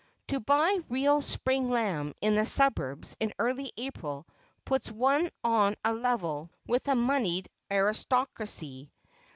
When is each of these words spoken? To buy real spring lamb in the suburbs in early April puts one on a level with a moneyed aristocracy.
To 0.29 0.39
buy 0.39 0.79
real 0.89 1.21
spring 1.21 1.69
lamb 1.69 2.13
in 2.21 2.33
the 2.33 2.43
suburbs 2.47 3.15
in 3.19 3.33
early 3.37 3.71
April 3.77 4.25
puts 4.65 4.89
one 4.89 5.29
on 5.43 5.75
a 5.85 5.93
level 5.93 6.49
with 6.65 6.87
a 6.87 6.95
moneyed 6.95 7.47
aristocracy. 7.69 8.91